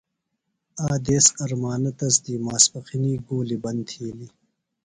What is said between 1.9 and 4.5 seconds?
تس دی ماسپخنی گُولیۡ بند تِھیلیۡ۔